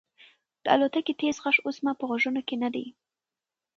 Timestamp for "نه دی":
2.63-2.85